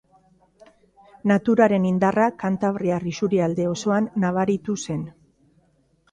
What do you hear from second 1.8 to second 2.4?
indarra